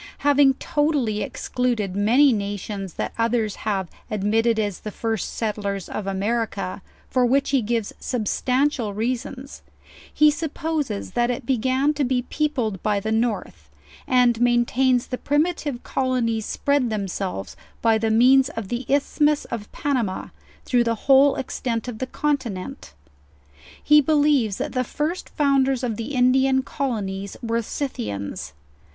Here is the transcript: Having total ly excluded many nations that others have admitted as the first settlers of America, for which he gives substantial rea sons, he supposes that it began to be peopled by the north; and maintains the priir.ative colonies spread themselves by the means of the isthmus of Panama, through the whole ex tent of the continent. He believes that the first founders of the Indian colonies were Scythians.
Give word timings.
Having 0.25 0.55
total 0.55 1.05
ly 1.05 1.11
excluded 1.21 1.95
many 1.95 2.33
nations 2.33 2.95
that 2.95 3.13
others 3.19 3.57
have 3.69 3.87
admitted 4.09 4.57
as 4.57 4.79
the 4.79 4.89
first 4.89 5.31
settlers 5.35 5.87
of 5.87 6.07
America, 6.07 6.81
for 7.07 7.23
which 7.23 7.51
he 7.51 7.61
gives 7.61 7.93
substantial 7.99 8.95
rea 8.95 9.15
sons, 9.15 9.61
he 10.11 10.31
supposes 10.31 11.11
that 11.11 11.29
it 11.29 11.45
began 11.45 11.93
to 11.93 12.03
be 12.03 12.23
peopled 12.23 12.81
by 12.81 12.99
the 12.99 13.11
north; 13.11 13.69
and 14.07 14.41
maintains 14.41 15.05
the 15.05 15.19
priir.ative 15.19 15.83
colonies 15.83 16.47
spread 16.47 16.89
themselves 16.89 17.55
by 17.83 17.99
the 17.99 18.09
means 18.09 18.49
of 18.49 18.69
the 18.69 18.87
isthmus 18.89 19.45
of 19.51 19.71
Panama, 19.71 20.29
through 20.65 20.83
the 20.83 20.95
whole 21.05 21.37
ex 21.37 21.59
tent 21.59 21.87
of 21.87 21.99
the 21.99 22.07
continent. 22.07 22.93
He 23.83 24.01
believes 24.01 24.57
that 24.57 24.71
the 24.73 24.83
first 24.83 25.29
founders 25.29 25.83
of 25.83 25.95
the 25.95 26.15
Indian 26.15 26.63
colonies 26.63 27.37
were 27.43 27.61
Scythians. 27.61 28.53